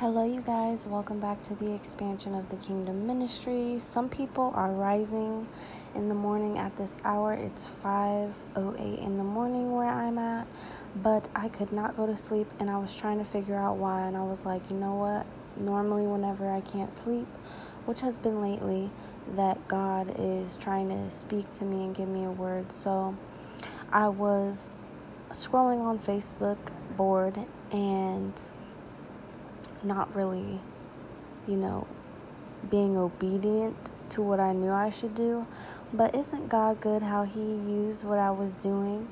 Hello, 0.00 0.26
you 0.26 0.42
guys. 0.42 0.86
Welcome 0.86 1.20
back 1.20 1.40
to 1.44 1.54
the 1.54 1.72
expansion 1.72 2.34
of 2.34 2.50
the 2.50 2.56
Kingdom 2.56 3.06
Ministry. 3.06 3.78
Some 3.78 4.10
people 4.10 4.52
are 4.54 4.70
rising 4.70 5.48
in 5.94 6.10
the 6.10 6.14
morning 6.14 6.58
at 6.58 6.76
this 6.76 6.98
hour. 7.02 7.32
It's 7.32 7.64
5:08 7.64 8.98
in 8.98 9.16
the 9.16 9.24
morning 9.24 9.72
where 9.74 9.88
I'm 9.88 10.18
at, 10.18 10.48
but 11.02 11.30
I 11.34 11.48
could 11.48 11.72
not 11.72 11.96
go 11.96 12.04
to 12.04 12.14
sleep 12.14 12.46
and 12.60 12.68
I 12.68 12.76
was 12.76 12.94
trying 12.94 13.16
to 13.16 13.24
figure 13.24 13.56
out 13.56 13.78
why 13.78 14.02
and 14.02 14.18
I 14.18 14.22
was 14.22 14.44
like, 14.44 14.70
"You 14.70 14.76
know 14.76 14.96
what? 14.96 15.24
Normally 15.56 16.06
whenever 16.06 16.50
I 16.50 16.60
can't 16.60 16.92
sleep, 16.92 17.28
which 17.86 18.02
has 18.02 18.18
been 18.18 18.42
lately, 18.42 18.90
that 19.34 19.66
God 19.66 20.14
is 20.18 20.58
trying 20.58 20.90
to 20.90 21.10
speak 21.10 21.50
to 21.52 21.64
me 21.64 21.84
and 21.84 21.94
give 21.94 22.10
me 22.10 22.22
a 22.22 22.30
word." 22.30 22.70
So, 22.70 23.14
I 23.90 24.08
was 24.08 24.88
scrolling 25.32 25.80
on 25.80 25.98
Facebook 25.98 26.58
board 26.98 27.46
and 27.72 28.44
not 29.86 30.14
really, 30.14 30.60
you 31.46 31.56
know, 31.56 31.86
being 32.70 32.96
obedient 32.96 33.90
to 34.10 34.22
what 34.22 34.40
I 34.40 34.52
knew 34.52 34.72
I 34.72 34.90
should 34.90 35.14
do. 35.14 35.46
But 35.92 36.14
isn't 36.14 36.48
God 36.48 36.80
good 36.80 37.02
how 37.02 37.24
He 37.24 37.40
used 37.40 38.04
what 38.04 38.18
I 38.18 38.30
was 38.30 38.56
doing 38.56 39.08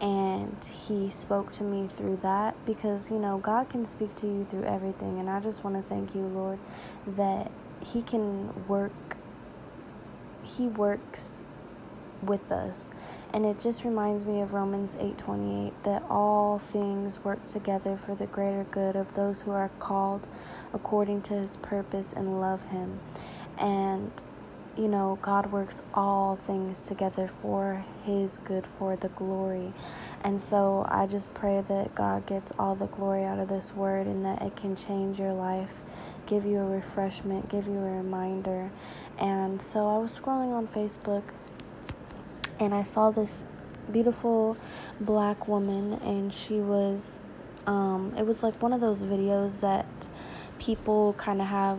and 0.00 0.64
He 0.64 1.08
spoke 1.10 1.52
to 1.52 1.64
me 1.64 1.88
through 1.88 2.18
that? 2.22 2.54
Because, 2.66 3.10
you 3.10 3.18
know, 3.18 3.38
God 3.38 3.68
can 3.68 3.86
speak 3.86 4.14
to 4.16 4.26
you 4.26 4.46
through 4.48 4.64
everything. 4.64 5.18
And 5.18 5.30
I 5.30 5.40
just 5.40 5.64
want 5.64 5.76
to 5.76 5.82
thank 5.82 6.14
you, 6.14 6.22
Lord, 6.22 6.58
that 7.06 7.50
He 7.80 8.02
can 8.02 8.66
work, 8.68 9.16
He 10.44 10.68
works 10.68 11.42
with 12.22 12.52
us. 12.52 12.92
And 13.32 13.44
it 13.44 13.60
just 13.60 13.84
reminds 13.84 14.24
me 14.24 14.40
of 14.40 14.52
Romans 14.52 14.96
8:28 14.96 15.72
that 15.82 16.02
all 16.08 16.58
things 16.58 17.24
work 17.24 17.44
together 17.44 17.96
for 17.96 18.14
the 18.14 18.26
greater 18.26 18.64
good 18.64 18.96
of 18.96 19.14
those 19.14 19.42
who 19.42 19.50
are 19.50 19.70
called 19.78 20.26
according 20.72 21.22
to 21.22 21.34
his 21.34 21.56
purpose 21.56 22.12
and 22.12 22.40
love 22.40 22.64
him. 22.70 23.00
And 23.58 24.10
you 24.76 24.88
know, 24.88 25.18
God 25.20 25.52
works 25.52 25.82
all 25.92 26.36
things 26.36 26.84
together 26.84 27.26
for 27.28 27.84
His 28.04 28.38
good, 28.38 28.66
for 28.66 28.96
the 28.96 29.08
glory. 29.08 29.72
And 30.24 30.40
so 30.40 30.86
I 30.88 31.06
just 31.06 31.34
pray 31.34 31.60
that 31.60 31.94
God 31.94 32.26
gets 32.26 32.52
all 32.58 32.74
the 32.74 32.86
glory 32.86 33.24
out 33.24 33.38
of 33.38 33.48
this 33.48 33.74
word 33.74 34.06
and 34.06 34.24
that 34.24 34.40
it 34.40 34.56
can 34.56 34.74
change 34.74 35.20
your 35.20 35.34
life, 35.34 35.82
give 36.26 36.46
you 36.46 36.58
a 36.58 36.64
refreshment, 36.64 37.50
give 37.50 37.66
you 37.66 37.74
a 37.74 37.96
reminder. 37.96 38.70
And 39.18 39.60
so 39.60 39.88
I 39.88 39.98
was 39.98 40.18
scrolling 40.18 40.52
on 40.52 40.66
Facebook 40.66 41.24
and 42.60 42.74
I 42.74 42.82
saw 42.82 43.10
this 43.10 43.44
beautiful 43.90 44.56
black 45.00 45.48
woman, 45.48 45.94
and 45.94 46.32
she 46.32 46.54
was, 46.54 47.20
um, 47.66 48.14
it 48.16 48.26
was 48.26 48.42
like 48.42 48.60
one 48.62 48.72
of 48.72 48.80
those 48.80 49.02
videos 49.02 49.60
that 49.60 50.08
people 50.58 51.14
kind 51.14 51.40
of 51.40 51.48
have 51.48 51.78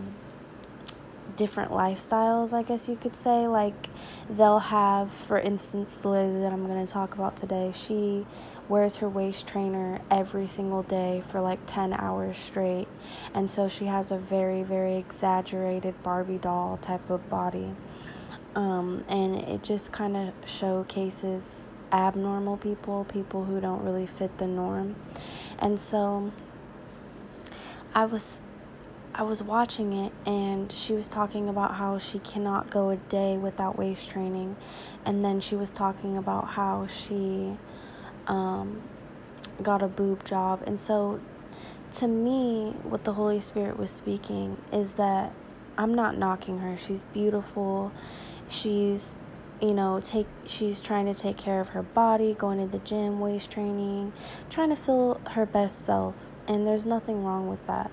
different 1.36 1.70
lifestyles, 1.70 2.52
I 2.52 2.62
guess 2.62 2.88
you 2.88 2.96
could 2.96 3.16
say. 3.16 3.46
Like, 3.46 3.88
they'll 4.28 4.58
have, 4.58 5.12
for 5.12 5.38
instance, 5.38 5.96
the 5.96 6.08
lady 6.08 6.38
that 6.40 6.52
I'm 6.52 6.66
going 6.66 6.84
to 6.84 6.92
talk 6.92 7.14
about 7.14 7.36
today, 7.36 7.72
she 7.74 8.26
wears 8.68 8.96
her 8.96 9.08
waist 9.08 9.46
trainer 9.46 10.00
every 10.10 10.46
single 10.46 10.82
day 10.82 11.22
for 11.26 11.40
like 11.40 11.60
10 11.66 11.92
hours 11.92 12.38
straight. 12.38 12.88
And 13.34 13.50
so 13.50 13.68
she 13.68 13.86
has 13.86 14.10
a 14.10 14.16
very, 14.16 14.62
very 14.62 14.96
exaggerated 14.96 16.02
Barbie 16.02 16.38
doll 16.38 16.78
type 16.78 17.10
of 17.10 17.28
body. 17.28 17.74
Um, 18.54 19.04
and 19.08 19.34
it 19.34 19.62
just 19.62 19.90
kind 19.90 20.16
of 20.16 20.32
showcases 20.48 21.68
abnormal 21.92 22.56
people, 22.56 23.04
people 23.04 23.44
who 23.44 23.60
don't 23.60 23.82
really 23.84 24.06
fit 24.06 24.38
the 24.38 24.46
norm. 24.46 24.96
And 25.58 25.80
so 25.80 26.32
I 27.94 28.06
was 28.06 28.40
I 29.16 29.22
was 29.22 29.44
watching 29.44 29.92
it 29.92 30.12
and 30.26 30.72
she 30.72 30.92
was 30.92 31.06
talking 31.06 31.48
about 31.48 31.76
how 31.76 31.98
she 31.98 32.18
cannot 32.18 32.68
go 32.68 32.90
a 32.90 32.96
day 32.96 33.38
without 33.38 33.78
waist 33.78 34.10
training. 34.10 34.56
And 35.04 35.24
then 35.24 35.40
she 35.40 35.54
was 35.54 35.70
talking 35.70 36.16
about 36.16 36.48
how 36.48 36.88
she 36.88 37.56
um, 38.26 38.82
got 39.62 39.82
a 39.82 39.86
boob 39.86 40.24
job. 40.24 40.64
And 40.66 40.80
so 40.80 41.20
to 41.94 42.08
me 42.08 42.74
what 42.82 43.04
the 43.04 43.12
holy 43.12 43.40
spirit 43.40 43.78
was 43.78 43.88
speaking 43.92 44.58
is 44.72 44.94
that 44.94 45.32
i'm 45.78 45.94
not 45.94 46.18
knocking 46.18 46.58
her. 46.58 46.76
She's 46.76 47.04
beautiful 47.12 47.92
she's 48.54 49.18
you 49.60 49.74
know 49.74 50.00
take 50.00 50.26
she's 50.46 50.80
trying 50.80 51.06
to 51.06 51.14
take 51.14 51.36
care 51.36 51.60
of 51.60 51.70
her 51.70 51.82
body 51.82 52.34
going 52.34 52.58
to 52.58 52.66
the 52.66 52.84
gym 52.84 53.20
waist 53.20 53.50
training 53.50 54.12
trying 54.50 54.68
to 54.68 54.76
feel 54.76 55.20
her 55.30 55.46
best 55.46 55.84
self 55.84 56.32
and 56.46 56.66
there's 56.66 56.84
nothing 56.84 57.24
wrong 57.24 57.48
with 57.48 57.64
that. 57.66 57.90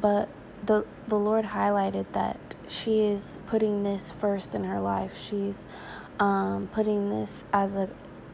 But 0.00 0.28
the 0.64 0.84
the 1.06 1.18
lord 1.18 1.46
highlighted 1.46 2.12
that 2.12 2.56
she 2.68 3.00
is 3.00 3.38
putting 3.46 3.82
this 3.82 4.10
first 4.10 4.54
in 4.54 4.64
her 4.64 4.80
life. 4.80 5.18
She's 5.18 5.66
um, 6.18 6.68
putting 6.72 7.08
this 7.08 7.44
as 7.52 7.76
a 7.76 7.88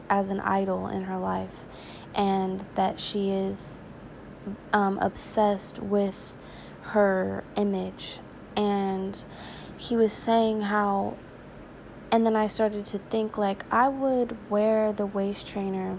as 0.09 0.31
an 0.31 0.39
idol 0.41 0.87
in 0.87 1.03
her 1.03 1.17
life 1.17 1.65
and 2.13 2.65
that 2.75 2.99
she 2.99 3.31
is 3.31 3.59
um, 4.71 4.97
obsessed 4.99 5.79
with 5.79 6.35
her 6.81 7.43
image. 7.55 8.19
And 8.55 9.17
he 9.77 9.95
was 9.95 10.13
saying 10.13 10.61
how 10.61 11.17
and 12.15 12.25
then 12.25 12.37
I 12.37 12.47
started 12.47 12.85
to 12.87 12.97
think 12.97 13.37
like 13.37 13.65
I 13.69 13.89
would 13.89 14.37
wear 14.49 14.93
the 14.93 15.05
waist 15.05 15.49
trainer 15.49 15.97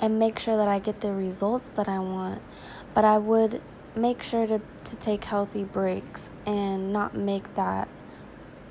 and 0.00 0.16
make 0.20 0.38
sure 0.38 0.56
that 0.56 0.68
I 0.68 0.78
get 0.78 1.00
the 1.00 1.10
results 1.10 1.70
that 1.70 1.88
I 1.88 1.98
want, 1.98 2.40
but 2.94 3.04
I 3.04 3.18
would 3.18 3.60
make 3.96 4.22
sure 4.22 4.46
to, 4.46 4.60
to 4.84 4.96
take 4.96 5.24
healthy 5.24 5.64
breaks 5.64 6.20
and 6.46 6.92
not 6.92 7.16
make 7.16 7.52
that, 7.56 7.88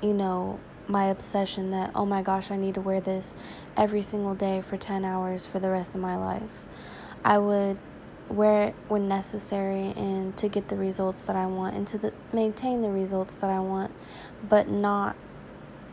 you 0.00 0.14
know, 0.14 0.58
my 0.88 1.04
obsession 1.04 1.70
that, 1.72 1.90
oh 1.94 2.06
my 2.06 2.22
gosh, 2.22 2.50
I 2.50 2.56
need 2.56 2.76
to 2.76 2.80
wear 2.80 3.02
this 3.02 3.34
every 3.76 4.00
single 4.00 4.34
day 4.34 4.62
for 4.62 4.78
10 4.78 5.04
hours 5.04 5.44
for 5.44 5.58
the 5.58 5.68
rest 5.68 5.94
of 5.94 6.00
my 6.00 6.16
life. 6.16 6.64
I 7.22 7.36
would 7.36 7.76
wear 8.30 8.68
it 8.68 8.74
when 8.88 9.06
necessary 9.06 9.92
and 9.96 10.34
to 10.38 10.48
get 10.48 10.68
the 10.68 10.76
results 10.76 11.26
that 11.26 11.36
I 11.36 11.44
want 11.44 11.76
and 11.76 11.86
to 11.88 11.98
the, 11.98 12.14
maintain 12.32 12.80
the 12.80 12.88
results 12.88 13.36
that 13.36 13.50
I 13.50 13.60
want, 13.60 13.92
but 14.48 14.66
not 14.66 15.14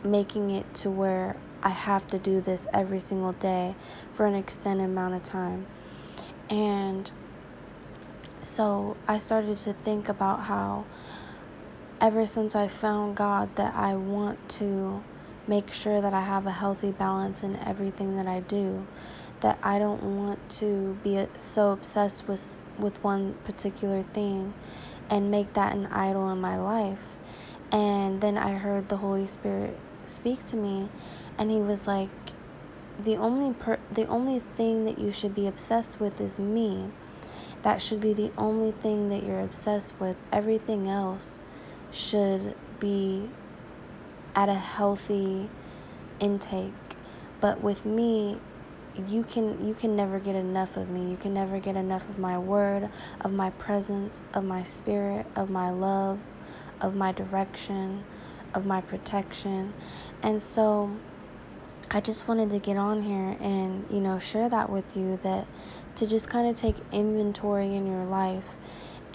making 0.04 0.50
it 0.50 0.72
to 0.74 0.90
where 0.90 1.36
I 1.62 1.70
have 1.70 2.06
to 2.08 2.18
do 2.18 2.40
this 2.40 2.66
every 2.72 2.98
single 2.98 3.32
day 3.32 3.74
for 4.14 4.26
an 4.26 4.34
extended 4.34 4.84
amount 4.84 5.14
of 5.14 5.22
time. 5.22 5.66
And 6.50 7.10
so 8.44 8.96
I 9.06 9.18
started 9.18 9.56
to 9.58 9.72
think 9.72 10.08
about 10.08 10.40
how 10.40 10.84
ever 12.00 12.26
since 12.26 12.56
I 12.56 12.68
found 12.68 13.16
God 13.16 13.54
that 13.56 13.74
I 13.74 13.94
want 13.94 14.48
to 14.50 15.02
make 15.46 15.72
sure 15.72 16.00
that 16.00 16.12
I 16.12 16.22
have 16.22 16.46
a 16.46 16.50
healthy 16.50 16.90
balance 16.90 17.42
in 17.42 17.56
everything 17.56 18.16
that 18.16 18.26
I 18.26 18.40
do 18.40 18.86
that 19.40 19.58
I 19.62 19.78
don't 19.78 20.02
want 20.02 20.48
to 20.50 20.98
be 21.02 21.26
so 21.40 21.70
obsessed 21.72 22.28
with 22.28 22.56
with 22.78 23.02
one 23.02 23.34
particular 23.44 24.02
thing 24.14 24.54
and 25.10 25.30
make 25.30 25.52
that 25.54 25.74
an 25.74 25.86
idol 25.86 26.30
in 26.30 26.40
my 26.40 26.58
life. 26.58 27.02
And 27.70 28.20
then 28.20 28.38
I 28.38 28.52
heard 28.52 28.88
the 28.88 28.96
Holy 28.98 29.26
Spirit 29.26 29.78
speak 30.12 30.44
to 30.46 30.56
me 30.56 30.88
and 31.38 31.50
he 31.50 31.58
was 31.58 31.86
like 31.86 32.10
the 33.02 33.16
only 33.16 33.54
per- 33.54 33.78
the 33.90 34.06
only 34.06 34.40
thing 34.56 34.84
that 34.84 34.98
you 34.98 35.12
should 35.12 35.34
be 35.34 35.46
obsessed 35.46 35.98
with 35.98 36.20
is 36.20 36.38
me. 36.38 36.90
That 37.62 37.80
should 37.80 38.00
be 38.00 38.12
the 38.12 38.32
only 38.36 38.72
thing 38.72 39.08
that 39.08 39.24
you're 39.24 39.40
obsessed 39.40 39.98
with. 40.00 40.16
Everything 40.32 40.88
else 40.88 41.42
should 41.90 42.54
be 42.78 43.30
at 44.34 44.48
a 44.48 44.54
healthy 44.54 45.48
intake. 46.20 46.72
But 47.40 47.62
with 47.62 47.84
me 47.84 48.40
you 48.94 49.24
can 49.24 49.66
you 49.66 49.74
can 49.74 49.96
never 49.96 50.18
get 50.18 50.34
enough 50.34 50.76
of 50.76 50.90
me. 50.90 51.10
You 51.10 51.16
can 51.16 51.32
never 51.32 51.58
get 51.58 51.76
enough 51.76 52.08
of 52.08 52.18
my 52.18 52.38
word 52.38 52.90
of 53.20 53.32
my 53.32 53.50
presence 53.50 54.20
of 54.34 54.44
my 54.44 54.64
spirit 54.64 55.26
of 55.34 55.48
my 55.48 55.70
love 55.70 56.18
of 56.80 56.94
my 56.94 57.12
direction 57.12 58.04
of 58.54 58.66
my 58.66 58.80
protection. 58.80 59.72
And 60.22 60.42
so 60.42 60.90
I 61.90 62.00
just 62.00 62.26
wanted 62.26 62.50
to 62.50 62.58
get 62.58 62.76
on 62.76 63.02
here 63.02 63.36
and, 63.40 63.84
you 63.90 64.00
know, 64.00 64.18
share 64.18 64.48
that 64.48 64.70
with 64.70 64.96
you 64.96 65.18
that 65.22 65.46
to 65.96 66.06
just 66.06 66.28
kind 66.28 66.48
of 66.48 66.56
take 66.56 66.76
inventory 66.90 67.74
in 67.74 67.86
your 67.86 68.04
life 68.04 68.56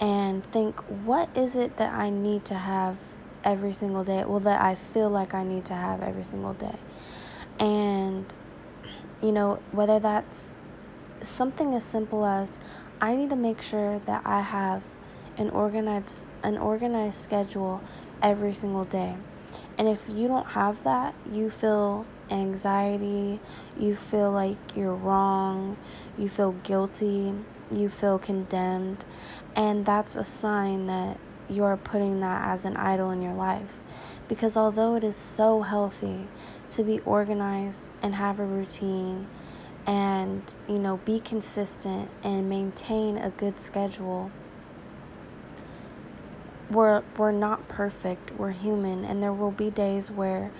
and 0.00 0.44
think, 0.52 0.80
what 1.04 1.28
is 1.36 1.56
it 1.56 1.76
that 1.78 1.92
I 1.92 2.10
need 2.10 2.44
to 2.46 2.54
have 2.54 2.96
every 3.42 3.72
single 3.72 4.04
day? 4.04 4.24
Well, 4.24 4.40
that 4.40 4.60
I 4.60 4.76
feel 4.76 5.10
like 5.10 5.34
I 5.34 5.42
need 5.42 5.64
to 5.66 5.74
have 5.74 6.02
every 6.02 6.22
single 6.22 6.54
day. 6.54 6.78
And, 7.58 8.32
you 9.20 9.32
know, 9.32 9.60
whether 9.72 9.98
that's 9.98 10.52
something 11.22 11.74
as 11.74 11.82
simple 11.82 12.24
as 12.24 12.58
I 13.00 13.16
need 13.16 13.30
to 13.30 13.36
make 13.36 13.60
sure 13.60 14.00
that 14.06 14.22
I 14.24 14.40
have 14.40 14.82
an 15.38 15.50
organized 15.50 16.26
an 16.42 16.58
organized 16.58 17.22
schedule 17.22 17.80
every 18.22 18.52
single 18.52 18.84
day. 18.84 19.16
And 19.76 19.88
if 19.88 20.00
you 20.08 20.28
don't 20.28 20.48
have 20.48 20.82
that, 20.84 21.14
you 21.32 21.50
feel 21.50 22.04
anxiety, 22.30 23.40
you 23.78 23.96
feel 23.96 24.30
like 24.30 24.76
you're 24.76 24.94
wrong, 24.94 25.76
you 26.16 26.28
feel 26.28 26.52
guilty, 26.52 27.32
you 27.70 27.88
feel 27.88 28.18
condemned, 28.18 29.04
and 29.56 29.86
that's 29.86 30.16
a 30.16 30.24
sign 30.24 30.86
that 30.86 31.18
you're 31.48 31.76
putting 31.76 32.20
that 32.20 32.46
as 32.48 32.64
an 32.64 32.76
idol 32.76 33.10
in 33.10 33.22
your 33.22 33.34
life. 33.34 33.80
Because 34.28 34.56
although 34.56 34.94
it 34.96 35.04
is 35.04 35.16
so 35.16 35.62
healthy 35.62 36.28
to 36.72 36.82
be 36.82 37.00
organized 37.00 37.90
and 38.02 38.14
have 38.14 38.38
a 38.38 38.44
routine 38.44 39.26
and, 39.86 40.54
you 40.68 40.78
know, 40.78 40.98
be 40.98 41.18
consistent 41.18 42.10
and 42.22 42.48
maintain 42.48 43.16
a 43.16 43.30
good 43.30 43.58
schedule, 43.58 44.30
we're 46.70 47.02
we're 47.16 47.32
not 47.32 47.68
perfect. 47.68 48.32
We're 48.32 48.52
human 48.52 49.04
and 49.04 49.22
there 49.22 49.32
will 49.32 49.50
be 49.50 49.70
days 49.70 50.10
where 50.10 50.50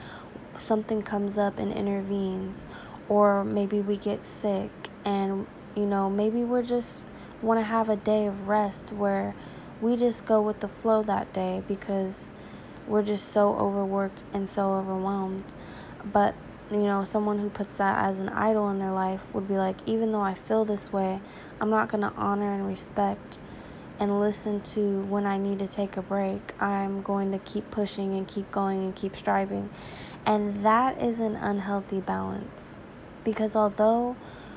something 0.56 1.02
comes 1.02 1.38
up 1.38 1.58
and 1.58 1.72
intervenes 1.72 2.66
or 3.08 3.44
maybe 3.44 3.80
we 3.80 3.96
get 3.96 4.26
sick 4.26 4.70
and 5.04 5.46
you 5.74 5.86
know, 5.86 6.10
maybe 6.10 6.42
we're 6.42 6.62
just 6.62 7.04
want 7.40 7.60
to 7.60 7.64
have 7.64 7.88
a 7.88 7.96
day 7.96 8.26
of 8.26 8.48
rest 8.48 8.92
where 8.92 9.34
we 9.80 9.96
just 9.96 10.24
go 10.24 10.42
with 10.42 10.58
the 10.58 10.68
flow 10.68 11.02
that 11.04 11.32
day 11.32 11.62
because 11.68 12.30
we're 12.88 13.02
just 13.02 13.28
so 13.32 13.54
overworked 13.54 14.24
and 14.32 14.48
so 14.48 14.72
overwhelmed. 14.72 15.54
But, 16.04 16.34
you 16.70 16.78
know, 16.78 17.04
someone 17.04 17.38
who 17.38 17.48
puts 17.48 17.76
that 17.76 18.04
as 18.04 18.18
an 18.18 18.28
idol 18.30 18.68
in 18.70 18.80
their 18.80 18.90
life 18.90 19.22
would 19.32 19.46
be 19.46 19.56
like, 19.56 19.76
even 19.86 20.10
though 20.10 20.20
I 20.20 20.34
feel 20.34 20.64
this 20.64 20.92
way, 20.92 21.20
I'm 21.60 21.70
not 21.70 21.88
going 21.88 22.02
to 22.02 22.12
honor 22.16 22.52
and 22.52 22.66
respect 22.66 23.38
and 23.98 24.20
listen 24.20 24.60
to 24.60 25.02
when 25.04 25.26
I 25.26 25.38
need 25.38 25.58
to 25.58 25.68
take 25.68 25.96
a 25.96 26.02
break. 26.02 26.54
I'm 26.60 27.02
going 27.02 27.32
to 27.32 27.38
keep 27.38 27.70
pushing 27.70 28.14
and 28.14 28.26
keep 28.26 28.50
going 28.50 28.84
and 28.84 28.94
keep 28.94 29.16
striving. 29.16 29.70
And 30.24 30.64
that 30.64 31.00
is 31.02 31.20
an 31.20 31.36
unhealthy 31.36 32.00
balance. 32.00 32.76
Because 33.24 33.56
although 33.56 34.16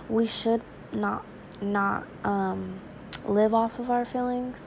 we 0.09 0.27
should 0.27 0.61
not 0.91 1.25
not 1.61 2.05
um, 2.23 2.79
live 3.25 3.53
off 3.53 3.77
of 3.79 3.89
our 3.89 4.03
feelings 4.03 4.63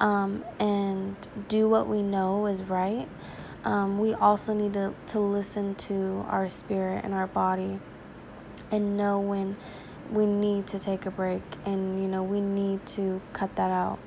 um, 0.00 0.44
and 0.58 1.16
do 1.48 1.68
what 1.68 1.86
we 1.86 2.02
know 2.02 2.46
is 2.46 2.62
right, 2.62 3.08
um, 3.64 3.98
we 3.98 4.12
also 4.14 4.52
need 4.52 4.74
to, 4.74 4.94
to 5.06 5.20
listen 5.20 5.74
to 5.76 6.24
our 6.28 6.48
spirit 6.48 7.04
and 7.04 7.14
our 7.14 7.26
body 7.26 7.78
and 8.70 8.96
know 8.96 9.18
when 9.20 9.56
we 10.10 10.26
need 10.26 10.66
to 10.66 10.78
take 10.78 11.06
a 11.06 11.10
break 11.10 11.42
and 11.64 12.00
you 12.02 12.08
know 12.08 12.22
we 12.22 12.40
need 12.40 12.84
to 12.86 13.20
cut 13.32 13.54
that 13.56 13.70
out 13.70 13.98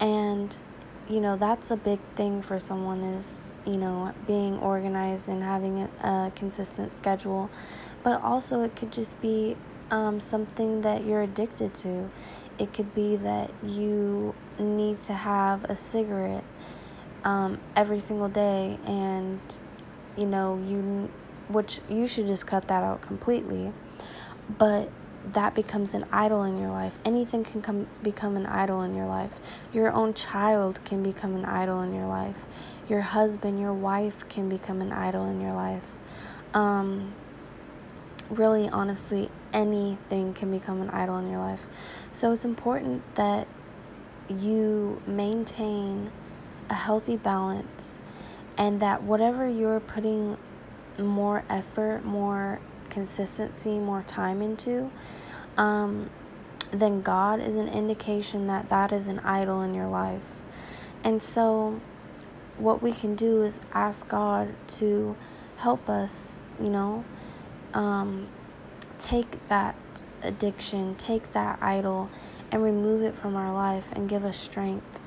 and 0.00 0.58
you 1.08 1.20
know 1.20 1.36
that's 1.36 1.70
a 1.70 1.76
big 1.76 2.00
thing 2.14 2.42
for 2.42 2.58
someone 2.58 3.02
is 3.02 3.42
you 3.66 3.76
know 3.76 4.12
being 4.26 4.58
organized 4.58 5.28
and 5.28 5.42
having 5.42 5.80
a, 6.02 6.32
consistent 6.34 6.92
schedule 6.92 7.50
but 8.02 8.22
also 8.22 8.62
it 8.62 8.74
could 8.76 8.92
just 8.92 9.20
be 9.20 9.56
um, 9.90 10.20
something 10.20 10.82
that 10.82 11.04
you're 11.04 11.22
addicted 11.22 11.74
to. 11.74 12.10
It 12.58 12.72
could 12.72 12.94
be 12.94 13.16
that 13.16 13.50
you 13.62 14.34
need 14.58 15.00
to 15.02 15.14
have 15.14 15.64
a 15.64 15.76
cigarette 15.76 16.44
um, 17.24 17.60
every 17.76 18.00
single 18.00 18.28
day, 18.28 18.78
and 18.84 19.40
you 20.16 20.26
know 20.26 20.60
you, 20.66 21.10
which 21.48 21.80
you 21.88 22.06
should 22.06 22.26
just 22.26 22.46
cut 22.46 22.68
that 22.68 22.82
out 22.82 23.00
completely. 23.02 23.72
But 24.58 24.90
that 25.34 25.54
becomes 25.54 25.94
an 25.94 26.06
idol 26.12 26.42
in 26.44 26.58
your 26.58 26.70
life. 26.70 26.94
Anything 27.04 27.44
can 27.44 27.62
come 27.62 27.86
become 28.02 28.36
an 28.36 28.46
idol 28.46 28.82
in 28.82 28.94
your 28.94 29.06
life. 29.06 29.32
Your 29.72 29.92
own 29.92 30.14
child 30.14 30.80
can 30.84 31.02
become 31.02 31.34
an 31.34 31.44
idol 31.44 31.82
in 31.82 31.94
your 31.94 32.06
life. 32.06 32.36
Your 32.88 33.00
husband, 33.00 33.60
your 33.60 33.72
wife 33.72 34.28
can 34.28 34.48
become 34.48 34.80
an 34.80 34.92
idol 34.92 35.28
in 35.30 35.40
your 35.40 35.52
life. 35.52 35.84
Um, 36.54 37.14
really, 38.30 38.68
honestly, 38.68 39.30
anything 39.52 40.34
can 40.34 40.50
become 40.50 40.80
an 40.80 40.90
idol 40.90 41.18
in 41.18 41.30
your 41.30 41.40
life. 41.40 41.66
So 42.12 42.32
it's 42.32 42.44
important 42.44 43.02
that 43.16 43.46
you 44.28 45.02
maintain 45.06 46.10
a 46.70 46.74
healthy 46.74 47.16
balance 47.16 47.98
and 48.56 48.80
that 48.80 49.02
whatever 49.02 49.48
you're 49.48 49.80
putting 49.80 50.36
more 50.98 51.44
effort, 51.48 52.04
more 52.04 52.60
consistency, 52.90 53.78
more 53.78 54.02
time 54.02 54.42
into, 54.42 54.90
um, 55.56 56.10
then 56.70 57.00
God 57.00 57.40
is 57.40 57.54
an 57.54 57.68
indication 57.68 58.46
that 58.46 58.68
that 58.68 58.92
is 58.92 59.06
an 59.06 59.20
idol 59.20 59.62
in 59.62 59.74
your 59.74 59.88
life. 59.88 60.22
And 61.04 61.22
so, 61.22 61.80
what 62.58 62.82
we 62.82 62.92
can 62.92 63.14
do 63.14 63.42
is 63.42 63.60
ask 63.72 64.08
God 64.08 64.54
to 64.68 65.16
help 65.56 65.88
us, 65.88 66.38
you 66.60 66.68
know, 66.68 67.04
um, 67.72 68.28
take 68.98 69.46
that 69.48 69.76
addiction, 70.22 70.94
take 70.96 71.32
that 71.32 71.58
idol, 71.62 72.10
and 72.50 72.62
remove 72.62 73.02
it 73.02 73.16
from 73.16 73.36
our 73.36 73.52
life 73.52 73.86
and 73.92 74.08
give 74.08 74.24
us 74.24 74.36
strength. 74.36 75.00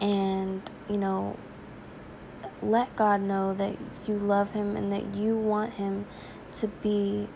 And, 0.00 0.68
you 0.88 0.98
know, 0.98 1.36
let 2.62 2.94
God 2.96 3.20
know 3.20 3.54
that 3.54 3.76
you 4.06 4.14
love 4.14 4.52
Him 4.52 4.76
and 4.76 4.92
that 4.92 5.14
you 5.14 5.36
want 5.36 5.74
Him 5.74 6.06
to 6.60 6.68
be 6.68 7.28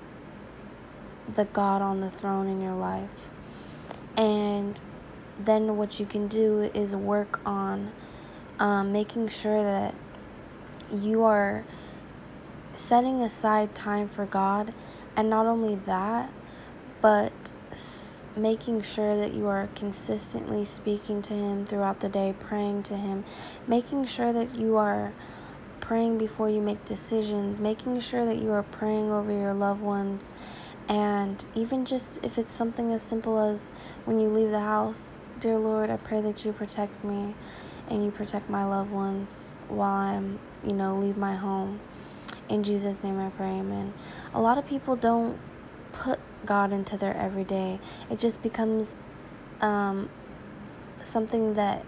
the 1.35 1.45
God 1.47 1.83
on 1.83 2.01
the 2.01 2.11
throne 2.11 2.47
in 2.47 2.61
your 2.61 2.75
life. 2.75 3.11
And 4.17 4.81
then 5.39 5.77
what 5.77 6.01
you 6.01 6.07
can 6.07 6.29
do 6.29 6.71
is 6.75 6.95
work 6.95 7.41
on 7.47 7.93
um, 8.59 8.93
making 8.93 9.29
sure 9.29 9.63
that 9.63 9.95
you 10.93 11.25
are 11.25 11.65
setting 12.75 13.23
aside 13.23 13.75
time 13.75 14.09
for 14.09 14.27
God 14.27 14.75
and 15.17 15.31
not 15.31 15.47
only 15.47 15.77
that, 15.87 16.33
but 17.01 17.53
making 18.37 18.83
sure 18.83 19.17
that 19.17 19.35
you 19.35 19.47
are 19.47 19.69
consistently 19.75 20.65
speaking 20.65 21.23
to 21.23 21.35
Him 21.35 21.67
throughout 21.67 22.01
the 22.01 22.09
day, 22.09 22.35
praying 22.39 22.83
to 22.85 22.97
Him, 22.97 23.25
making 23.67 24.07
sure 24.07 24.33
that 24.33 24.55
you 24.57 24.77
are 24.77 25.13
praying 25.91 26.17
before 26.17 26.49
you 26.49 26.61
make 26.63 26.85
decisions, 26.85 27.59
making 27.59 27.99
sure 27.99 28.25
that 28.25 28.37
you 28.37 28.53
are 28.53 28.63
praying 28.63 29.11
over 29.11 29.33
your 29.33 29.53
loved 29.53 29.81
ones. 29.81 30.31
And 30.89 31.45
even 31.57 31.85
just 31.85 32.25
if 32.25 32.39
it's 32.39 32.55
something 32.55 32.93
as 32.93 33.03
simple 33.03 33.41
as 33.41 33.73
when 34.05 34.21
you 34.21 34.29
leave 34.29 34.53
the 34.53 34.61
house, 34.61 35.19
dear 35.41 35.59
Lord, 35.59 35.91
I 35.91 35.97
pray 35.97 36.21
that 36.21 36.45
you 36.45 36.53
protect 36.53 37.03
me 37.03 37.35
and 37.89 38.05
you 38.05 38.13
protect 38.13 38.49
my 38.49 38.65
loved 38.65 38.93
ones 38.93 39.53
while 39.67 39.91
I'm, 39.91 40.39
you 40.65 40.75
know, 40.75 40.97
leave 40.97 41.17
my 41.17 41.35
home. 41.35 41.81
In 42.49 42.63
Jesus' 42.63 43.03
name 43.03 43.19
I 43.19 43.31
pray, 43.31 43.49
amen. 43.49 43.93
A 44.33 44.41
lot 44.41 44.59
of 44.59 44.67
people 44.69 44.95
don't 44.95 45.41
put 45.91 46.21
God 46.47 46.73
into 46.73 46.97
their 46.97 47.17
everyday, 47.17 47.81
it 48.09 48.21
just 48.21 48.43
becomes 48.45 48.95
um, 49.61 50.09
something 51.03 51.55
that 51.55 51.85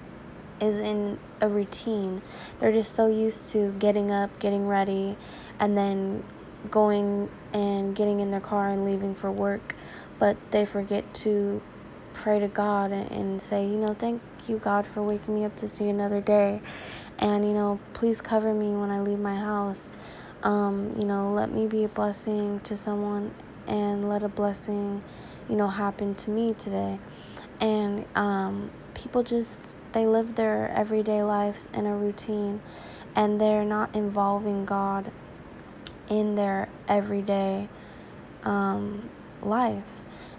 is 0.63 0.79
in 0.79 1.19
a 1.41 1.49
routine. 1.49 2.23
They're 2.59 2.73
just 2.73 2.93
so 2.93 3.09
used 3.09 3.53
to 3.53 3.73
getting 3.73 4.11
up, 4.11 4.39
getting 4.39 4.67
ready, 4.69 5.17
and 5.59 5.77
then 5.77 6.25
going 6.71 7.29
and 7.53 7.95
getting 7.95 8.21
in 8.21 8.31
their 8.31 8.41
car 8.41 8.71
and 8.71 8.85
leaving 8.85 9.15
for 9.15 9.31
work, 9.31 9.75
but 10.19 10.37
they 10.53 10.65
forget 10.65 11.13
to 11.15 11.61
pray 12.15 12.39
to 12.39 12.49
God 12.49 12.93
and, 12.93 13.43
say, 13.43 13.67
you 13.67 13.77
know, 13.77 13.95
thank 13.95 14.23
you, 14.47 14.59
God, 14.59 14.87
for 14.87 15.03
waking 15.03 15.35
me 15.35 15.45
up 15.45 15.57
to 15.57 15.69
see 15.69 15.89
another 15.89 16.21
day. 16.21 16.61
And, 17.19 17.45
you 17.45 17.53
know, 17.53 17.81
please 17.95 18.21
cover 18.21 18.55
me 18.55 18.71
when 18.71 18.91
I 18.91 19.01
leave 19.01 19.19
my 19.19 19.37
house. 19.37 19.93
Um, 20.43 20.95
you 20.99 21.05
know, 21.05 21.33
let 21.33 21.53
me 21.53 21.67
be 21.67 21.85
a 21.85 21.89
blessing 21.89 22.61
to 22.61 22.77
someone 22.77 23.35
and 23.67 24.09
let 24.09 24.23
a 24.23 24.29
blessing, 24.29 25.03
you 25.49 25.57
know, 25.57 25.69
happen 25.69 26.15
to 26.17 26.31
me 26.31 26.55
today. 26.55 26.99
And 27.61 28.05
um, 28.15 28.71
people 28.95 29.23
just, 29.23 29.77
they 29.93 30.07
live 30.07 30.35
their 30.35 30.69
everyday 30.71 31.23
lives 31.23 31.69
in 31.75 31.87
a 31.87 31.97
routine 31.97 32.61
and 33.15 33.41
they're 33.41 33.65
not 33.65 33.95
involving 33.95 34.65
God 34.65 35.11
in 36.09 36.35
their 36.35 36.69
everyday 36.89 37.69
um, 38.45 39.09
life. 39.43 39.85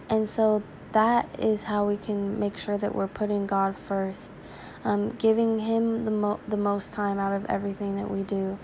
And 0.10 0.27
so 0.27 0.63
that 0.91 1.27
is 1.39 1.63
how 1.63 1.88
we 1.88 1.98
can 1.98 2.39
make 2.39 2.58
sure 2.58 2.77
that 2.77 2.93
we're 2.93 3.08
putting 3.08 3.46
God 3.48 3.75
first, 3.88 4.29
um, 4.84 5.10
giving 5.17 5.60
Him 5.60 6.05
the, 6.05 6.12
mo- 6.12 6.39
the 6.48 6.58
most 6.58 6.93
time 6.93 7.20
out 7.20 7.34
of 7.34 7.46
everything 7.46 7.96
that 7.96 8.10
we 8.10 8.24
do. 8.24 8.58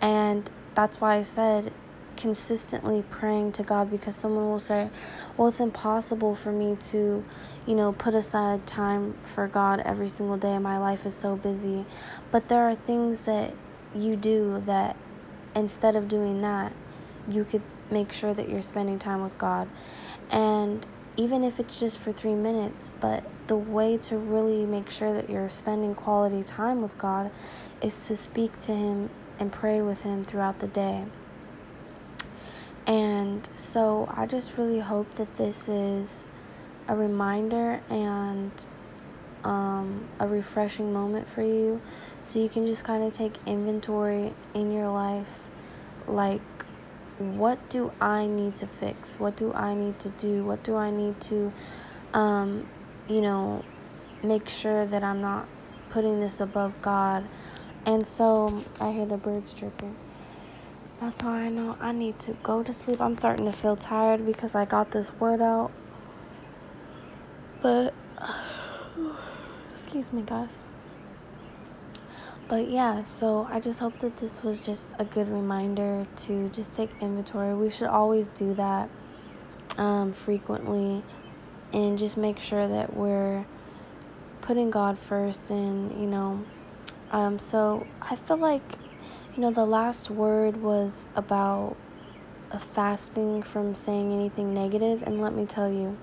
And 0.00 0.48
that's 0.74 1.00
why 1.00 1.16
I 1.16 1.22
said 1.22 1.72
consistently 2.16 3.04
praying 3.10 3.52
to 3.52 3.62
God 3.62 3.90
because 3.90 4.16
someone 4.16 4.48
will 4.48 4.60
say, 4.60 4.90
Well, 5.36 5.48
it's 5.48 5.60
impossible 5.60 6.34
for 6.34 6.52
me 6.52 6.76
to, 6.90 7.24
you 7.66 7.74
know, 7.74 7.92
put 7.92 8.14
aside 8.14 8.66
time 8.66 9.14
for 9.22 9.46
God 9.46 9.80
every 9.80 10.08
single 10.08 10.36
day. 10.36 10.58
My 10.58 10.78
life 10.78 11.06
is 11.06 11.14
so 11.14 11.36
busy. 11.36 11.84
But 12.30 12.48
there 12.48 12.68
are 12.68 12.74
things 12.74 13.22
that 13.22 13.54
you 13.94 14.16
do 14.16 14.62
that 14.66 14.96
instead 15.54 15.96
of 15.96 16.08
doing 16.08 16.42
that, 16.42 16.72
you 17.28 17.44
could 17.44 17.62
make 17.90 18.12
sure 18.12 18.34
that 18.34 18.48
you're 18.48 18.62
spending 18.62 18.98
time 18.98 19.22
with 19.22 19.36
God. 19.38 19.68
And 20.30 20.86
even 21.16 21.42
if 21.42 21.58
it's 21.58 21.80
just 21.80 21.98
for 21.98 22.12
three 22.12 22.34
minutes, 22.34 22.92
but 23.00 23.24
the 23.46 23.56
way 23.56 23.96
to 23.96 24.18
really 24.18 24.66
make 24.66 24.90
sure 24.90 25.12
that 25.14 25.30
you're 25.30 25.48
spending 25.48 25.94
quality 25.94 26.42
time 26.42 26.82
with 26.82 26.96
God 26.98 27.30
is 27.80 28.06
to 28.08 28.16
speak 28.16 28.58
to 28.62 28.74
Him 28.74 29.10
and 29.38 29.52
pray 29.52 29.80
with 29.80 30.02
Him 30.02 30.24
throughout 30.24 30.58
the 30.58 30.66
day. 30.66 31.04
And 32.86 33.48
so 33.56 34.08
I 34.16 34.26
just 34.26 34.52
really 34.56 34.80
hope 34.80 35.16
that 35.16 35.34
this 35.34 35.68
is 35.68 36.28
a 36.88 36.96
reminder 36.96 37.80
and 37.90 38.52
um, 39.42 40.08
a 40.20 40.28
refreshing 40.28 40.92
moment 40.92 41.28
for 41.28 41.42
you. 41.42 41.80
So 42.22 42.38
you 42.38 42.48
can 42.48 42.66
just 42.66 42.84
kind 42.84 43.02
of 43.02 43.12
take 43.12 43.34
inventory 43.46 44.34
in 44.54 44.72
your 44.72 44.88
life 44.88 45.48
like 46.06 46.42
what 47.18 47.70
do 47.70 47.90
i 48.00 48.26
need 48.26 48.54
to 48.54 48.66
fix? 48.66 49.14
What 49.18 49.36
do 49.36 49.52
i 49.54 49.74
need 49.74 49.98
to 50.00 50.10
do? 50.10 50.44
What 50.44 50.62
do 50.62 50.76
i 50.76 50.90
need 50.90 51.20
to 51.22 51.52
um, 52.12 52.68
you 53.08 53.20
know 53.20 53.64
make 54.22 54.48
sure 54.48 54.86
that 54.86 55.02
i'm 55.02 55.20
not 55.20 55.48
putting 55.88 56.20
this 56.20 56.40
above 56.40 56.80
god? 56.82 57.26
And 57.84 58.06
so 58.06 58.64
i 58.80 58.92
hear 58.92 59.06
the 59.06 59.16
birds 59.16 59.52
chirping 59.52 59.96
that's 61.00 61.20
how 61.20 61.30
i 61.30 61.48
know 61.48 61.76
i 61.80 61.92
need 61.92 62.18
to 62.18 62.32
go 62.42 62.62
to 62.62 62.72
sleep 62.72 63.00
i'm 63.00 63.16
starting 63.16 63.44
to 63.44 63.52
feel 63.52 63.76
tired 63.76 64.24
because 64.24 64.54
i 64.54 64.64
got 64.64 64.90
this 64.90 65.12
word 65.14 65.40
out 65.40 65.70
but 67.62 67.94
excuse 69.74 70.12
me, 70.12 70.22
guys. 70.22 70.58
But 72.48 72.68
yeah, 72.70 73.02
so 73.02 73.48
I 73.50 73.58
just 73.58 73.80
hope 73.80 73.98
that 74.00 74.18
this 74.18 74.42
was 74.42 74.60
just 74.60 74.92
a 74.98 75.04
good 75.04 75.28
reminder 75.28 76.06
to 76.26 76.48
just 76.50 76.76
take 76.76 76.90
inventory. 77.00 77.54
We 77.54 77.70
should 77.70 77.88
always 77.88 78.28
do 78.28 78.54
that 78.54 78.88
um, 79.76 80.12
frequently 80.12 81.02
and 81.72 81.98
just 81.98 82.16
make 82.16 82.38
sure 82.38 82.68
that 82.68 82.94
we're 82.94 83.44
putting 84.42 84.70
God 84.70 84.96
first 84.96 85.50
and, 85.50 85.90
you 86.00 86.06
know, 86.06 86.44
um, 87.10 87.40
so 87.40 87.84
I 88.00 88.14
feel 88.14 88.36
like, 88.36 88.62
you 89.36 89.42
know, 89.42 89.50
the 89.50 89.66
last 89.66 90.08
word 90.08 90.62
was 90.62 90.92
about 91.14 91.76
fasting 92.72 93.42
from 93.42 93.74
saying 93.74 94.10
anything 94.10 94.54
negative, 94.54 95.02
and 95.02 95.20
let 95.20 95.34
me 95.34 95.44
tell 95.44 95.70
you, 95.70 95.98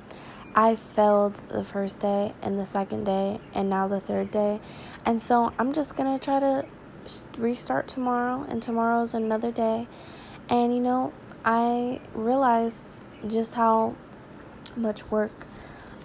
I 0.56 0.76
failed 0.76 1.34
the 1.50 1.64
first 1.64 2.00
day 2.00 2.34
and 2.44 2.60
the 2.60 2.66
second 2.66 3.06
day 3.06 3.40
and 3.56 3.72
now 3.72 3.88
the 3.88 4.00
third 4.00 4.30
day. 4.30 4.60
And 5.04 5.20
so 5.20 5.52
I'm 5.58 5.74
just 5.74 5.98
to 5.98 6.24
try 6.24 6.40
to 6.40 6.66
restart 7.40 7.88
tomorrow 7.88 8.46
and 8.48 8.62
tomorrow's 8.62 9.16
another 9.16 9.52
day. 9.52 9.88
And 10.50 10.76
you 10.76 10.80
know, 10.80 11.12
I 11.44 12.02
realized 12.14 13.00
just 13.28 13.56
how 13.56 13.96
much 14.76 15.10
work 15.10 15.32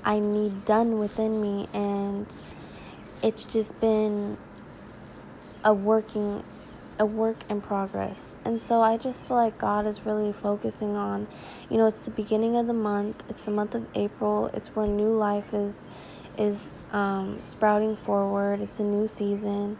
I 0.02 0.18
need 0.18 0.64
done 0.64 0.98
within 0.98 1.42
me 1.42 1.68
and 1.74 2.34
it's 3.22 3.44
just 3.44 3.78
been 3.80 4.38
a 5.62 5.74
working 5.74 6.42
a 6.98 7.06
work 7.06 7.36
in 7.48 7.60
progress. 7.60 8.34
And 8.44 8.58
so 8.58 8.80
I 8.80 8.96
just 8.96 9.24
feel 9.26 9.36
like 9.36 9.58
God 9.58 9.86
is 9.86 10.04
really 10.04 10.32
focusing 10.32 10.96
on, 10.96 11.28
you 11.70 11.76
know, 11.76 11.86
it's 11.86 12.00
the 12.00 12.10
beginning 12.10 12.56
of 12.56 12.66
the 12.66 12.72
month, 12.72 13.22
it's 13.28 13.44
the 13.44 13.50
month 13.50 13.74
of 13.74 13.86
April, 13.94 14.46
it's 14.52 14.68
where 14.68 14.86
new 14.86 15.14
life 15.14 15.54
is 15.54 15.88
is 16.36 16.72
um, 16.92 17.40
sprouting 17.42 17.96
forward, 17.96 18.60
it's 18.60 18.78
a 18.78 18.84
new 18.84 19.06
season. 19.08 19.76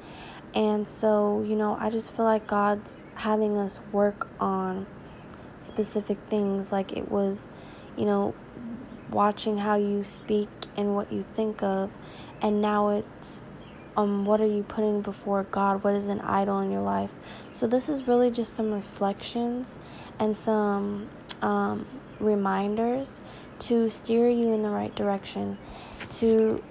And 0.54 0.88
so, 0.88 1.42
you 1.42 1.54
know, 1.54 1.76
I 1.78 1.88
just 1.90 2.14
feel 2.14 2.24
like 2.24 2.46
God's 2.46 2.98
having 3.14 3.56
us 3.56 3.80
work 3.92 4.28
on 4.40 4.86
specific 5.58 6.18
things. 6.28 6.72
Like 6.72 6.92
it 6.92 7.10
was, 7.10 7.50
you 7.96 8.04
know, 8.04 8.34
watching 9.10 9.58
how 9.58 9.76
you 9.76 10.04
speak 10.04 10.48
and 10.76 10.94
what 10.94 11.12
you 11.12 11.22
think 11.22 11.62
of. 11.62 11.90
And 12.40 12.60
now 12.60 12.88
it's 12.88 13.44
um, 13.98 14.24
what 14.24 14.40
are 14.40 14.46
you 14.46 14.62
putting 14.62 15.02
before 15.02 15.42
God? 15.42 15.82
What 15.82 15.94
is 15.94 16.06
an 16.06 16.20
idol 16.20 16.60
in 16.60 16.70
your 16.70 16.82
life? 16.82 17.12
So, 17.52 17.66
this 17.66 17.88
is 17.88 18.06
really 18.06 18.30
just 18.30 18.54
some 18.54 18.72
reflections 18.72 19.80
and 20.20 20.36
some 20.36 21.08
um, 21.42 21.84
reminders 22.20 23.20
to 23.60 23.90
steer 23.90 24.28
you 24.28 24.52
in 24.52 24.62
the 24.62 24.70
right 24.70 24.94
direction, 24.94 25.58
to 26.10 26.62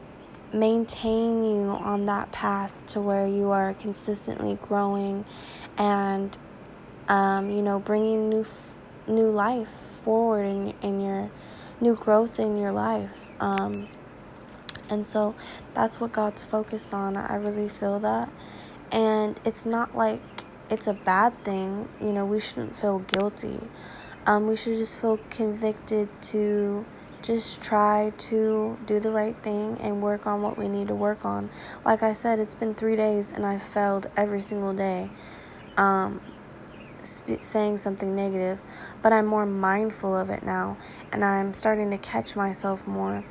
maintain 0.53 1.43
you 1.43 1.63
on 1.67 2.05
that 2.05 2.31
path 2.31 2.85
to 2.85 3.01
where 3.01 3.27
you 3.27 3.51
are 3.51 3.73
consistently 3.73 4.57
growing 4.61 5.25
and, 5.77 6.37
um, 7.09 7.49
you 7.49 7.61
know, 7.61 7.77
bringing 7.77 8.29
new, 8.29 8.45
new 9.05 9.29
life 9.29 9.67
forward 9.67 10.45
in, 10.45 10.73
in 10.81 11.01
your 11.01 11.29
new 11.81 11.93
growth 11.93 12.39
in 12.39 12.55
your 12.55 12.71
life. 12.71 13.31
Um, 13.41 13.89
and 14.89 15.05
so 15.05 15.35
that's 15.73 15.99
what 15.99 16.11
God's 16.11 16.45
focused 16.45 16.93
on. 16.93 17.17
I 17.17 17.35
really 17.35 17.69
feel 17.69 17.99
that. 17.99 18.31
And 18.91 19.39
it's 19.43 19.65
not 19.65 19.95
like 19.95 20.21
it's 20.69 20.87
a 20.87 20.93
bad 20.93 21.43
thing. 21.43 21.87
You 22.01 22.11
know, 22.11 22.25
we 22.25 22.39
shouldn't 22.39 22.75
feel 22.75 22.99
guilty. 22.99 23.59
Um, 24.25 24.47
we 24.47 24.55
should 24.55 24.77
just 24.77 24.99
feel 24.99 25.19
convicted 25.29 26.09
to 26.23 26.85
just 27.21 27.61
try 27.61 28.11
to 28.17 28.77
do 28.85 28.99
the 28.99 29.11
right 29.11 29.35
thing 29.43 29.77
and 29.81 30.01
work 30.01 30.27
on 30.27 30.41
what 30.41 30.57
we 30.57 30.67
need 30.67 30.87
to 30.89 30.95
work 30.95 31.25
on. 31.25 31.49
Like 31.83 32.03
I 32.03 32.13
said, 32.13 32.39
it's 32.39 32.55
been 32.55 32.73
three 32.73 32.95
days 32.95 33.31
and 33.31 33.45
I 33.45 33.57
failed 33.57 34.07
every 34.15 34.41
single 34.41 34.73
day 34.73 35.09
um, 35.77 36.21
sp- 37.03 37.41
saying 37.41 37.77
something 37.77 38.15
negative, 38.15 38.61
but 39.01 39.13
I'm 39.13 39.25
more 39.25 39.45
mindful 39.45 40.15
of 40.15 40.29
it 40.29 40.43
now 40.43 40.77
and 41.11 41.23
I'm 41.23 41.53
starting 41.53 41.89
to 41.91 41.97
catch 41.97 42.35
myself 42.35 42.85
more 42.85 43.23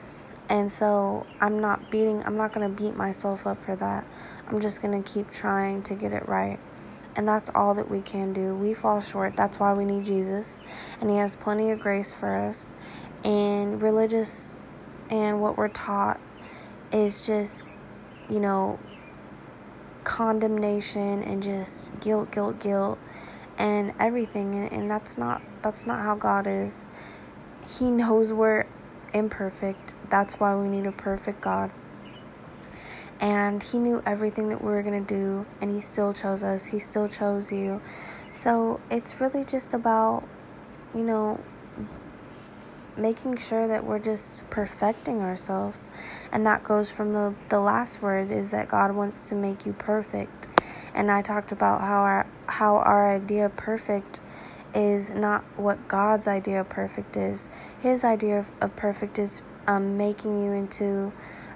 and 0.48 0.70
so 0.70 1.26
I'm 1.40 1.60
not 1.60 1.90
beating, 1.90 2.22
I'm 2.24 2.36
not 2.36 2.52
going 2.52 2.68
to 2.74 2.82
beat 2.82 2.96
myself 2.96 3.46
up 3.46 3.58
for 3.62 3.74
that. 3.76 4.06
I'm 4.48 4.60
just 4.60 4.80
going 4.80 5.02
to 5.02 5.12
keep 5.12 5.30
trying 5.30 5.82
to 5.84 5.94
get 5.94 6.12
it 6.12 6.28
right. 6.28 6.58
And 7.16 7.26
that's 7.26 7.50
all 7.54 7.74
that 7.74 7.90
we 7.90 8.00
can 8.02 8.32
do. 8.32 8.54
We 8.54 8.74
fall 8.74 9.00
short. 9.00 9.36
That's 9.36 9.58
why 9.58 9.72
we 9.72 9.84
need 9.84 10.04
Jesus. 10.04 10.60
And 11.00 11.10
He 11.10 11.16
has 11.16 11.34
plenty 11.34 11.70
of 11.70 11.80
grace 11.80 12.14
for 12.14 12.36
us. 12.36 12.74
And 13.24 13.82
religious 13.82 14.54
and 15.10 15.40
what 15.40 15.56
we're 15.56 15.68
taught 15.68 16.20
is 16.92 17.26
just, 17.26 17.66
you 18.28 18.38
know, 18.38 18.78
condemnation 20.04 21.22
and 21.22 21.42
just 21.42 21.98
guilt, 22.00 22.30
guilt, 22.30 22.60
guilt 22.60 22.98
and 23.58 23.92
everything. 23.98 24.68
And 24.68 24.90
that's 24.90 25.18
not 25.18 25.42
that's 25.62 25.86
not 25.86 26.02
how 26.02 26.14
God 26.14 26.46
is. 26.46 26.88
He 27.78 27.90
knows 27.90 28.32
we're 28.32 28.66
imperfect 29.14 29.94
that's 30.10 30.34
why 30.34 30.54
we 30.54 30.68
need 30.68 30.86
a 30.86 30.92
perfect 30.92 31.40
God. 31.40 31.70
And 33.20 33.62
He 33.62 33.78
knew 33.78 34.02
everything 34.04 34.48
that 34.50 34.62
we 34.62 34.70
were 34.70 34.82
going 34.82 35.04
to 35.04 35.14
do, 35.14 35.46
and 35.60 35.70
He 35.70 35.80
still 35.80 36.12
chose 36.12 36.42
us. 36.42 36.66
He 36.66 36.78
still 36.78 37.08
chose 37.08 37.50
you. 37.50 37.80
So 38.30 38.80
it's 38.90 39.20
really 39.20 39.44
just 39.44 39.72
about, 39.72 40.24
you 40.94 41.02
know, 41.02 41.40
making 42.96 43.36
sure 43.36 43.68
that 43.68 43.84
we're 43.84 43.98
just 43.98 44.48
perfecting 44.50 45.20
ourselves. 45.20 45.90
And 46.32 46.46
that 46.46 46.62
goes 46.62 46.90
from 46.90 47.12
the, 47.12 47.34
the 47.48 47.60
last 47.60 48.02
word 48.02 48.30
is 48.30 48.50
that 48.50 48.68
God 48.68 48.94
wants 48.94 49.28
to 49.30 49.34
make 49.34 49.66
you 49.66 49.72
perfect. 49.72 50.48
And 50.94 51.10
I 51.10 51.22
talked 51.22 51.52
about 51.52 51.80
how 51.80 52.02
our, 52.02 52.26
how 52.46 52.76
our 52.76 53.14
idea 53.14 53.50
perfect 53.50 54.20
is 54.76 55.10
not 55.10 55.42
what 55.56 55.88
God's 55.88 56.28
idea 56.28 56.60
of 56.60 56.68
perfect 56.68 57.16
is. 57.16 57.48
His 57.80 58.04
idea 58.04 58.38
of, 58.38 58.50
of 58.60 58.76
perfect 58.76 59.18
is 59.18 59.40
um, 59.66 59.96
making 59.96 60.44
you 60.44 60.52
into 60.52 61.12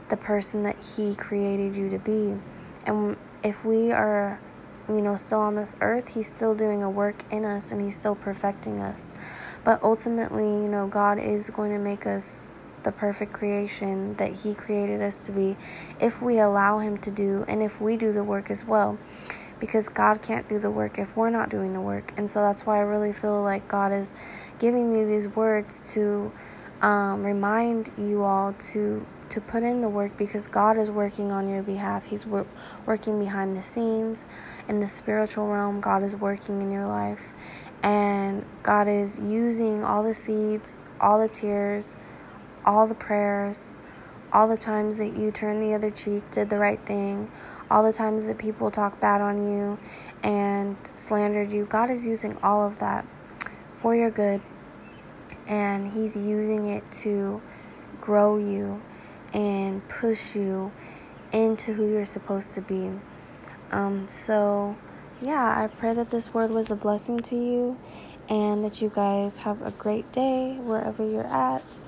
the 0.09 0.17
person 0.17 0.63
that 0.63 0.83
He 0.97 1.15
created 1.15 1.77
you 1.77 1.91
to 1.91 1.99
be. 1.99 2.35
And 2.87 3.19
if 3.45 3.63
we 3.63 3.93
are, 3.93 4.41
you 4.89 5.03
know, 5.03 5.17
still 5.17 5.41
on 5.41 5.55
this 5.55 5.77
earth, 5.83 6.15
He's 6.15 6.29
still 6.29 6.55
doing 6.55 6.83
a 6.83 6.89
work 6.89 7.23
in 7.31 7.45
us 7.45 7.73
and 7.73 7.83
He's 7.83 7.95
still 7.95 8.15
perfecting 8.15 8.81
us. 8.81 9.15
But 9.65 9.83
ultimately, 9.83 10.45
you 10.45 10.69
know, 10.69 10.89
God 10.89 11.19
is 11.19 11.51
going 11.51 11.73
to 11.73 11.79
make 11.79 12.07
us 12.07 12.49
the 12.85 12.93
perfect 12.93 13.35
creation 13.35 14.15
that 14.15 14.33
He 14.33 14.55
created 14.55 15.03
us 15.03 15.27
to 15.27 15.33
be 15.33 15.59
if 16.01 16.23
we 16.23 16.39
allow 16.39 16.79
Him 16.79 16.97
to 16.99 17.11
do 17.11 17.45
and 17.47 17.63
if 17.63 17.83
we 17.83 17.99
do 17.99 18.13
the 18.13 18.25
work 18.25 18.51
as 18.51 18.65
well. 18.65 18.99
Because 19.61 19.89
God 19.89 20.23
can't 20.23 20.49
do 20.49 20.59
the 20.59 20.71
work 20.71 20.99
if 20.99 21.17
we're 21.17 21.31
not 21.31 21.51
doing 21.51 21.73
the 21.73 21.81
work. 21.81 22.13
And 22.17 22.29
so 22.29 22.41
that's 22.41 22.67
why 22.67 22.79
I 22.79 22.81
really 22.81 23.13
feel 23.13 23.43
like 23.43 23.69
God 23.69 23.93
is 23.93 24.15
giving 24.59 24.93
me 24.93 25.05
these 25.05 25.29
words 25.29 25.93
to 25.95 26.33
um, 26.83 27.25
remind 27.25 27.91
you 27.99 28.23
all 28.23 28.55
to 28.55 29.07
to 29.31 29.41
put 29.41 29.63
in 29.63 29.81
the 29.81 29.89
work 29.89 30.17
because 30.17 30.49
God 30.49 30.77
is 30.77 30.91
working 30.91 31.31
on 31.31 31.49
your 31.49 31.63
behalf. 31.63 32.05
He's 32.05 32.27
wor- 32.27 32.47
working 32.85 33.19
behind 33.21 33.57
the 33.57 33.63
scenes 33.63 34.27
in 34.69 34.81
the 34.81 34.89
spiritual 34.89 35.47
realm. 35.47 35.81
God 35.81 36.03
is 36.03 36.17
working 36.17 36.61
in 36.61 36.71
your 36.71 36.89
life, 36.89 37.33
and 37.83 38.45
God 38.63 38.89
is 38.89 39.21
using 39.21 39.85
all 39.85 40.03
the 40.03 40.15
seeds, 40.15 40.81
all 41.01 41.21
the 41.21 41.29
tears, 41.29 41.97
all 42.65 42.89
the 42.89 42.95
prayers, 42.95 43.79
all 44.33 44.49
the 44.49 44.57
times 44.57 44.99
that 44.99 45.17
you 45.17 45.31
turned 45.31 45.63
the 45.63 45.75
other 45.75 45.91
cheek, 45.91 46.29
did 46.31 46.51
the 46.51 46.59
right 46.59 46.85
thing, 46.85 47.31
all 47.71 47.83
the 47.83 47.93
times 47.93 48.27
that 48.27 48.39
people 48.39 48.71
talk 48.71 49.01
bad 49.01 49.21
on 49.21 49.51
you 49.51 49.79
and 50.23 50.77
slandered 50.97 51.53
you. 51.53 51.67
God 51.67 51.91
is 51.91 52.07
using 52.07 52.37
all 52.43 52.67
of 52.67 52.79
that 52.81 53.07
for 53.73 53.95
your 53.95 54.11
good 54.11 54.41
and 55.47 55.93
He's 55.93 56.17
using 56.17 56.67
it 56.67 56.91
to 56.93 57.41
grow 58.01 58.39
you 58.39 58.83
and 59.33 59.87
push 59.89 60.35
you 60.35 60.73
into 61.33 61.75
who 61.75 61.91
you're 61.91 62.05
supposed 62.05 62.55
to 62.55 62.61
be. 62.61 62.91
Um, 63.71 64.09
so, 64.09 64.77
yeah, 65.21 65.63
I 65.63 65.69
pray 65.69 65.95
that 65.95 66.11
this 66.11 66.35
word 66.35 66.51
was 66.51 66.71
a 66.71 66.77
blessing 66.77 67.21
to 67.21 67.37
you 67.37 67.79
and 68.29 68.65
that 68.65 68.81
you 68.81 68.91
guys 68.93 69.39
have 69.39 69.63
a 69.63 69.71
great 69.73 70.11
day 70.13 70.57
wherever 70.61 71.07
you're 71.07 71.27
at. 71.27 71.79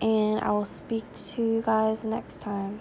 And 0.00 0.40
I 0.40 0.50
will 0.50 0.64
speak 0.64 1.04
to 1.12 1.42
you 1.42 1.62
guys 1.62 2.04
next 2.04 2.40
time. 2.40 2.80